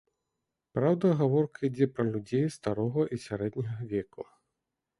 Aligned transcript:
Праўда, 0.77 1.11
гаворка 1.19 1.59
ідзе 1.69 1.87
пра 1.95 2.05
людзей 2.15 2.45
старога 2.57 3.01
і 3.17 3.21
сярэдняга 3.27 3.79
веку. 3.95 4.21